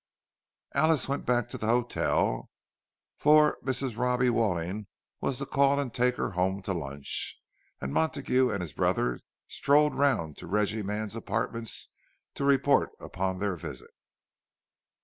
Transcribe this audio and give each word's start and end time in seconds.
Alice 0.73 1.07
went 1.07 1.27
back 1.27 1.47
to 1.47 1.59
the 1.59 1.67
hotel, 1.67 2.49
for 3.19 3.59
Mrs. 3.63 3.95
Robbie 3.95 4.31
Walling 4.31 4.87
was 5.19 5.37
to 5.37 5.45
call 5.45 5.79
and 5.79 5.93
take 5.93 6.15
her 6.15 6.31
home 6.31 6.63
to 6.63 6.73
lunch; 6.73 7.39
and 7.79 7.93
Montague 7.93 8.49
and 8.49 8.61
his 8.63 8.73
brother 8.73 9.19
strolled 9.47 9.93
round 9.93 10.37
to 10.37 10.47
Reggie 10.47 10.81
Mann's 10.81 11.15
apartments, 11.15 11.89
to 12.33 12.43
report 12.43 12.93
upon 12.99 13.37
their 13.37 13.55
visit. 13.55 13.91